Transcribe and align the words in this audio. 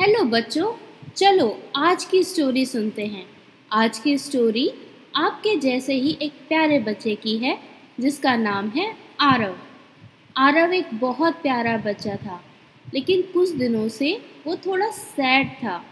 Hello 0.00 0.24
बच्चों। 0.24 0.72
चलो, 1.16 1.62
आज 1.76 2.04
की 2.04 2.22
स्टोरी 2.24 2.66
सुनते 2.66 3.06
हैं। 3.06 3.26
आज 3.72 3.98
की 3.98 4.18
स्टोरी 4.18 4.70
आपके 5.16 5.56
जैसे 5.56 5.94
ही 5.94 6.18
एक 6.22 6.32
प्यारे 6.32 6.78
बच्चे 6.78 7.14
की 7.14 7.36
है, 7.38 7.58
जिसका 8.00 8.36
नाम 8.36 8.68
है 8.68 8.96
आरव। 9.20 9.58
आरव 10.36 10.72
एक 10.72 10.86
बहुत 10.94 11.34
प्यारा 11.34 11.76
बच्चा 11.76 12.16
था, 12.16 12.44
लेकिन 12.94 13.22
कुछ 13.22 13.50
दिनों 13.50 13.88
से 13.88 14.22
वो 14.46 14.56
थोड़ा 14.56 14.90
सैड 14.90 15.48
था। 15.48 15.84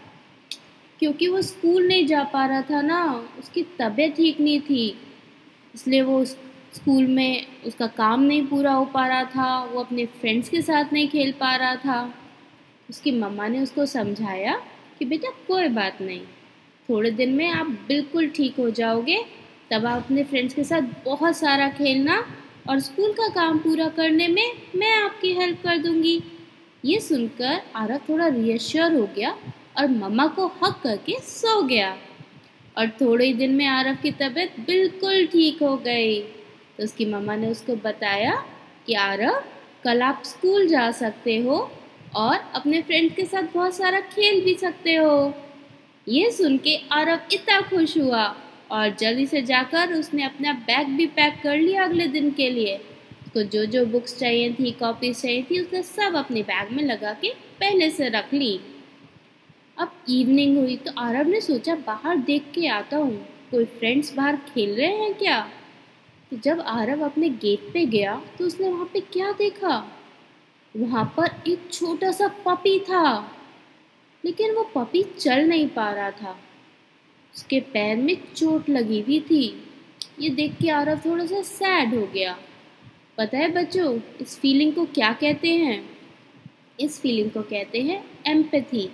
क्योंकि 0.99 1.27
वो 1.27 1.41
स्कूल 1.41 1.87
नहीं 1.87 2.05
जा 2.05 2.23
पा 2.23 2.45
रहा 2.45 2.61
था 2.61 2.81
ना, 2.81 3.29
उसकी 3.39 3.63
तबीयत 3.63 4.15
ठीक 4.15 4.39
नहीं 4.39 4.61
थी। 4.61 4.97
इसलिए 5.75 6.01
वो 6.01 6.25
स्कूल 6.25 7.07
में 7.07 7.45
उसका 7.65 7.87
काम 7.87 8.21
नहीं 8.21 8.47
पूरा 8.47 8.73
हो 8.73 8.85
पा 8.85 9.07
रहा 9.07 9.23
था, 9.23 9.63
वो 9.63 9.79
अपने 9.79 10.05
फ्रेंड्स 10.05 10.49
के 10.49 10.61
साथ 10.61 10.93
नहीं 10.93 11.07
खेल 11.07 11.31
पा 11.31 11.55
रहा 11.55 11.75
था। 11.75 12.13
उसकी 12.89 13.11
मम्मा 13.11 13.47
ने 13.47 13.59
उसको 13.59 13.85
समझाया 13.85 14.53
कि 14.99 15.05
बेटा 15.05 15.29
कोई 15.47 15.67
बात 15.69 16.01
नहीं, 16.01 16.21
थोड़े 16.89 17.11
दिन 17.11 17.33
में 17.33 17.47
आप 17.47 17.67
बिल्कुल 17.87 18.27
ठीक 18.27 18.55
हो 18.59 18.69
जाओगे। 18.71 19.23
तब 19.71 19.85
आप 19.85 20.03
अपने 20.03 20.23
फ्रेंड्स 20.23 20.53
के 20.53 20.63
साथ 20.63 20.81
बहुत 21.05 21.37
सारा 21.37 21.67
खेलना 21.69 22.23
और 22.69 22.79
स्कूल 22.79 23.11
का 23.13 23.27
काम 23.29 23.57
पूरा 23.59 23.87
करने 23.89 24.27
में 24.27 24.51
मैं 24.75 24.93
आपकी 24.95 25.33
हेल्प 25.33 25.61
कर 25.63 25.77
दूँगी। 25.77 26.21
ये 26.83 26.99
सुनकर 26.99 27.61
आरव 27.75 27.99
थोड़ा 28.09 28.27
रियश्योर 28.27 28.93
हो 28.93 29.07
गया 29.15 29.35
और 29.77 29.87
मम्मा 29.87 30.25
को 30.27 30.45
हक 30.63 30.79
करके 30.83 31.19
सो 31.21 31.61
गया। 31.63 31.95
और 32.77 32.89
थोड़े 33.01 33.25
ही 33.25 33.33
दिन 33.33 33.51
में 33.51 33.65
आरव 33.67 33.95
की 34.03 34.11
तबीयत 34.11 34.59
बिल्कुल 34.59 35.25
ठीक 35.25 35.63
हो 35.63 35.75
गई। 35.77 36.19
तो 36.77 36.83
उसकी 36.83 37.05
मम्मा 37.05 37.35
ने 37.35 37.47
उसको 37.47 37.75
बताया 37.75 38.33
कि 38.85 38.93
आरव, 38.93 39.41
कल 39.83 40.01
आप 40.01 40.21
स्कूल 40.25 40.67
जा 40.67 40.89
सकते 40.91 41.37
हो 41.37 41.59
और 42.15 42.37
अपने 42.55 42.81
फ्रेंड 42.81 43.13
के 43.15 43.25
साथ 43.25 43.53
बहुत 43.53 43.75
सारा 43.75 43.99
खेल 43.99 44.43
भी 44.45 44.53
सकते 44.53 44.95
हो। 44.95 45.33
ये 46.07 46.29
सुन 46.31 46.57
के 46.57 46.75
आरव 46.91 47.19
इतना 47.33 47.59
खुश 47.61 47.97
हुआ 47.97 48.23
और 48.71 48.95
जल्दी 48.95 49.25
से 49.25 49.41
जाकर 49.41 49.93
उसने 49.93 50.23
अपना 50.23 50.53
बैग 50.61 50.87
भी 50.87 51.05
पैक 51.07 51.41
कर 51.43 51.57
लिया 51.57 51.83
अगले 51.83 52.07
दिन 52.07 52.31
के 52.31 52.49
लिए। 52.49 52.75
उसको 52.75 53.43
जो 53.43 53.65
जो 53.65 53.85
बुक्स 53.85 54.17
चाहिए 54.17 54.53
थी 54.53 54.71
कॉपीज 54.71 55.21
चाहिए 55.21 55.43
थी, 55.43 55.59
उसने 55.59 55.81
सब 55.83 56.15
अपने 56.15 56.41
बैग 56.43 56.71
में 56.71 56.83
लगा 56.83 57.13
के 57.13 57.33
पहले 57.59 57.89
से 57.89 58.09
रख 58.09 58.33
ली। 58.33 58.59
अब 59.77 59.91
इवनिंग 60.09 60.57
हुई 60.57 60.75
तो 60.77 60.91
आरव 60.97 61.27
ने 61.27 61.41
सोचा 61.41 61.75
बाहर 61.77 62.17
देख 62.19 62.51
के 62.55 62.67
आता 62.69 62.97
हूँ। 62.97 63.15
कोई 63.51 63.65
फ्रेंड्स 63.65 64.13
बाहर 64.15 64.35
खेल 64.47 64.75
रहे 64.75 64.95
हैं 64.95 65.13
क्या? 65.13 65.39
तो 66.31 66.37
जब 66.37 66.59
आरव 66.61 67.05
अपने 67.05 67.29
गेट 67.29 67.71
पे 67.73 67.85
गया 67.87 68.21
तो 68.37 68.45
उसने 68.45 68.69
वहाँ 68.69 68.89
पे 68.93 68.99
क्या 69.13 69.31
देखा? 69.31 69.77
वहाँ 70.75 71.03
पर 71.17 71.41
एक 71.47 71.71
छोटा 71.71 72.11
सा 72.11 72.27
पपी 72.45 72.79
था, 72.79 73.31
लेकिन 74.23 74.53
वो 74.55 74.63
पपी 74.75 75.03
चल 75.19 75.47
नहीं 75.47 75.67
पा 75.67 75.89
रहा 75.91 76.11
था। 76.11 76.37
उसके 77.35 77.59
पैर 77.73 77.97
में 77.97 78.15
चोट 78.35 78.69
लगी 78.69 78.99
हुई 79.01 79.19
थी। 79.19 79.43
ये 80.19 80.29
देख 80.29 80.55
के 80.61 80.69
आरव 80.69 80.99
थोड़ा 81.05 81.25
सा 81.25 81.41
सैड 81.41 81.95
हो 81.95 82.05
गया। 82.13 82.37
पता 83.17 83.37
है 83.37 83.51
बच्चों, 83.53 83.99
इस 84.21 84.39
फीलिंग 84.39 84.73
को 84.73 84.85
क्या 84.85 85.11
कहते 85.13 85.55
हैं? 85.55 85.83
इस 86.79 86.99
फीलिंग 87.01 87.31
को 87.31 87.41
कहते 87.41 87.81
हैं 87.81 88.03
एम्पथी 88.27 88.89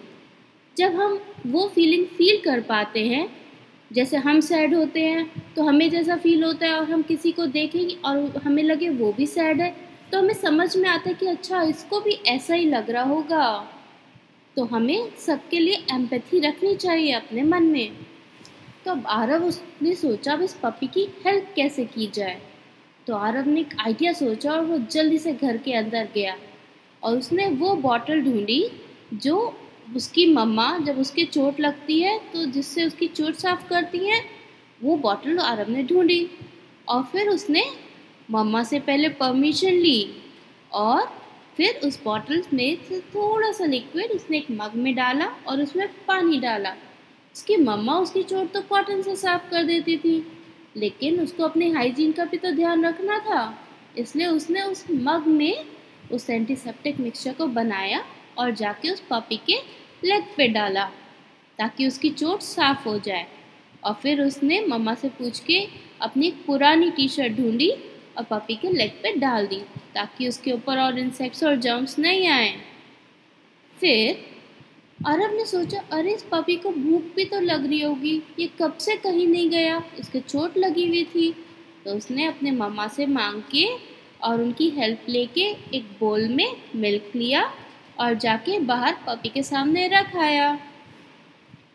जब 0.78 0.96
हम 0.96 1.20
वो 1.48 1.68
फीलिंग 1.68 2.06
फील 2.08 2.42
कर 2.42 2.62
पाते 2.62 3.06
हैं, 3.08 3.30
जैसे 3.92 4.18
हम 4.18 4.40
सैड 4.40 4.73
होते 4.76 5.02
हैं 5.02 5.53
तो 5.56 5.64
हमें 5.64 5.90
जैसा 5.90 6.16
फील 6.16 6.44
होता 6.44 6.66
है 6.68 6.73
और 6.73 6.90
हम 6.92 7.02
किसी 7.02 7.31
को 7.31 7.46
देखेंगे 7.48 7.96
और 8.06 8.42
हमें 8.44 8.64
लगे 8.64 8.90
वो 8.90 9.12
भी 9.14 9.26
सैड 9.28 9.62
है 9.62 9.73
तो 10.11 10.17
हमें 10.20 10.34
समझ 10.34 10.75
में 10.78 10.89
आता 10.89 11.09
है 11.09 11.14
कि 11.16 11.28
अच्छा 11.28 11.61
इसको 11.64 12.00
भी 12.02 12.11
ऐसा 12.28 12.53
ही 12.53 12.66
लग 12.66 12.89
रहा 12.89 13.03
होगा। 13.03 13.48
तो 14.58 14.64
हमें 14.66 15.09
सबके 15.17 15.59
लिए 15.59 15.86
एम्पैथी 15.92 16.39
रखनी 16.39 16.75
चाहिए 16.75 17.12
अपने 17.12 17.44
मन 17.44 17.64
में। 17.64 17.95
तो 18.86 18.92
अब 18.92 19.06
आरव 19.08 19.45
उसने 19.45 19.94
सोचा 19.95 20.34
अब 20.34 20.42
इस 20.42 20.53
पपी 20.64 20.88
की 20.88 21.08
हेल्प 21.25 21.52
कैसे 21.56 21.86
की 21.86 22.08
जाए? 22.14 22.41
तो 23.07 23.16
आरव 23.16 23.47
ने 23.47 23.59
एक 23.62 23.75
आइडिया 23.79 24.12
सोचा 24.13 24.52
और 24.52 24.66
वो 24.66 24.78
जल्दी 24.91 25.18
से 25.18 25.34
घर 25.34 25.57
के 25.57 25.74
अंदर 25.74 26.08
गया 26.16 26.35
और 27.03 27.18
उसने 27.18 27.47
वो 27.50 27.75
बॉटल 27.78 28.22
ढूंढी 28.22 28.63
जो 29.16 29.38
उसकी 29.96 30.25
मम्मा, 30.34 30.78
जब 30.79 31.00
उसके 31.00 31.24
चोट 31.25 31.59
लगती 31.59 32.00
है 32.02 32.18
तो 32.34 32.46
जिससे 32.46 32.85
उसकी 32.85 33.08
चोट 33.08 33.35
साफ़ 33.35 33.68
करती 33.69 34.06
है, 34.08 34.22
वो 34.81 34.96
बॉटल 34.97 35.40
आरव 35.40 35.69
ने 35.72 35.84
ढूंढी 35.84 36.29
और 36.88 37.03
फिर 37.03 37.29
उसने 37.29 37.63
मम्मा 38.30 38.63
से 38.63 38.80
पहले 38.80 39.09
परमिशन 39.12 39.74
ली 39.74 40.09
और 40.72 41.06
फिर 41.58 41.80
उस 41.86 42.00
बॉटल 42.03 42.44
में 42.53 42.78
से 42.88 43.00
थोड़ा 43.16 43.52
सा 43.52 43.66
लिक्विड 43.66 44.12
उसने 44.12 44.38
एक 44.38 44.47
मग 44.52 44.72
में 44.75 44.94
डाला 44.96 45.25
और 45.47 45.62
उसमें 45.62 45.88
पानी 46.08 46.40
डाला। 46.40 46.74
उसकी 47.35 47.56
मम्मा 47.58 47.97
उसकी 48.00 48.24
चोट 48.24 48.52
तो 48.52 48.62
कॉटन 48.62 49.02
से 49.02 49.16
साफ़ 49.16 49.50
कर 49.52 49.64
देती 49.64 49.97
थी, 49.97 50.25
लेकिन 50.78 51.19
उसको 51.19 51.44
अपने 51.44 51.69
हाइजीन 51.72 52.12
का 52.12 52.25
भी 52.25 52.38
तो 52.38 52.52
ध्यान 52.52 52.85
रखना 52.85 53.19
था, 53.19 53.53
इसलिए 53.97 54.28
उसने 54.28 54.62
उस 54.62 54.84
मग 54.91 55.28
में 55.28 55.66
उस 56.12 56.30
एंटीसेप्टिक 56.30 57.00
मिक्सचर 57.00 57.34
को 57.34 57.47
बनाया 57.47 58.03
और 58.38 58.52
जाके 58.53 58.90
उस 58.90 59.02
पपी 59.12 59.38
के 59.47 59.58
लेग 60.03 60.24
पे 60.38 60.47
डाला, 60.47 60.85
ताकि 61.59 61.88
उसकी 61.88 62.09
चोट 62.12 62.41
साफ़ 62.41 62.88
हो 62.88 62.97
जाए। 63.00 63.25
और 63.84 63.94
फिर 63.94 64.22
उसने 64.22 64.66
मम्मा 64.68 64.94
से 64.96 65.09
पूछ 65.09 65.40
के 65.40 65.68
अपनी 66.02 66.31
पुरानी 66.47 66.90
टी 66.91 67.08
शर्ट 67.08 67.34
ढूंढी 67.34 67.72
और 68.18 68.24
पपी 68.24 68.56
के 68.56 68.70
लेग 68.70 68.92
पे 68.92 69.14
डाल 69.14 69.48
दी, 69.48 69.62
ताकि 69.96 70.28
उसके 70.28 70.52
ऊपर 70.52 70.78
और 70.78 71.00
इंसेक्ट्स 71.00 71.44
और 71.44 71.56
जर्म्स 71.56 72.00
नहीं 72.00 72.28
आए। 72.28 72.58
फिर 73.80 74.36
अरब 75.08 75.34
ने 75.34 75.46
सोचा, 75.46 75.84
अरे, 75.92 76.14
इस 76.14 76.24
पपी 76.24 76.56
को 76.56 76.70
भूख 76.70 77.02
भी 77.16 77.26
तो 77.26 77.40
लग 77.40 77.68
रही 77.68 77.81
होगी, 77.81 78.22
ये 78.40 78.50
कब 78.62 78.78
से 78.78 78.96
कहीं 78.96 79.28
नहीं 79.28 79.50
गया? 79.50 79.84
इसके 80.00 80.20
चोट 80.20 80.58
लगी 80.58 80.88
हुई 80.88 81.03
थी। 81.03 81.46
तो 81.86 81.92
उसने 81.92 82.26
अपने 82.26 82.52
मम्मा 82.52 82.88
से 82.88 83.06
मांग 83.06 83.42
के 83.42 83.68
और 84.24 84.42
उनकी 84.42 84.70
हेल्प 84.70 85.06
लेके 85.09 85.42
एक 85.74 85.97
बोल 86.00 86.28
में 86.28 86.58
मिल्क 86.76 87.12
लिया 87.16 87.53
और 88.00 88.14
जाके 88.14 88.59
बाहर 88.59 88.94
पपी 89.08 89.30
के 89.30 89.44
सामने 89.44 89.88
रख 89.88 90.16
आया। 90.16 90.59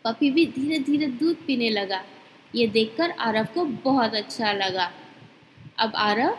पपी 0.05 0.31
भी 0.31 0.45
धीरे 0.45 0.79
धीरे 0.79 1.05
दूध 1.05 1.35
पीने 1.35 1.69
लगा। 1.69 2.03
ये 2.55 2.67
देखकर 2.67 3.11
आरव 3.11 3.45
को 3.45 3.65
बहुत 3.65 4.15
अच्छा 4.15 4.53
लगा। 4.53 4.91
अब 5.77 5.91
आरव 5.97 6.37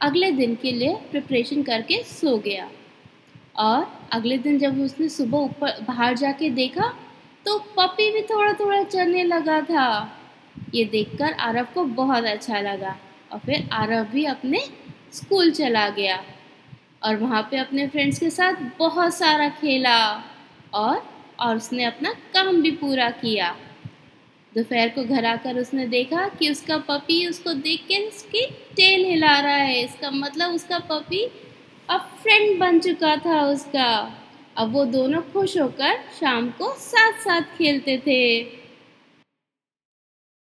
अगले 0.00 0.30
दिन 0.32 0.54
के 0.54 0.72
लिए 0.72 0.94
प्रिपरेशन 1.10 1.62
करके 1.62 2.02
सो 2.04 2.36
गया। 2.38 2.68
और 3.58 3.86
अगले 4.12 4.38
दिन 4.38 4.58
जब 4.58 4.80
उसने 4.80 5.08
सुबह 5.08 5.38
ऊपर 5.38 5.80
बाहर 5.82 6.16
जाके 6.16 6.50
देखा 6.50 6.88
तो 7.46 7.58
पपी 7.76 8.10
भी 8.12 8.22
थोड़ा 8.22 8.52
थोड़ा 8.52 8.82
चलने 8.84 9.22
लगा 9.24 9.60
था। 9.62 9.86
ये 10.74 10.84
देखकर 10.84 11.32
आरव 11.40 11.66
को 11.74 11.84
बहुत 11.96 12.24
अच्छा 12.24 12.60
लगा 12.60 12.96
और 13.32 13.38
फिर 13.38 13.68
आरव 13.72 14.04
भी 14.04 14.24
अपने 14.26 14.60
स्कूल 15.12 15.50
चला 15.50 15.88
गया 15.90 16.22
और 17.02 17.16
वहाँ 17.16 17.42
पे 17.50 17.56
अपने 17.56 17.86
फ्रेंड्स 17.88 18.18
के 18.18 18.30
साथ 18.30 18.62
बहुत 18.78 19.14
सारा 19.14 19.48
खेला 19.50 19.98
और 20.74 21.02
और 21.40 21.56
उसने 21.56 21.84
अपना 21.84 22.12
काम 22.34 22.60
भी 22.62 22.70
पूरा 22.76 23.10
किया। 23.10 23.54
दोपहर 24.58 24.88
को 24.88 25.04
घर 25.04 25.24
आकर 25.24 25.58
उसने 25.58 25.86
देखा 25.86 26.28
कि 26.28 26.50
उसका 26.50 26.76
पपी 26.88 27.26
उसको 27.26 27.52
देख 27.62 27.80
के 27.88 28.06
उसकी 28.08 28.46
टेल 28.76 29.04
हिला 29.04 29.38
रहा 29.40 29.52
है। 29.54 29.82
इसका 29.84 30.10
मतलब 30.10 30.54
उसका 30.54 30.78
पपी 30.90 31.24
अब 31.88 32.08
फ्रेंड 32.22 32.58
बन 32.60 32.78
चुका 32.80 33.16
था 33.16 33.42
उसका। 33.46 33.90
अब 34.56 34.72
वो 34.72 34.84
दोनों 34.84 35.20
खुश 35.32 35.56
होकर 35.58 35.98
शाम 36.20 36.48
को 36.50 36.72
साथ 36.78 37.20
साथ 37.20 37.42
खेलते 37.58 37.96
थे। 38.06 38.18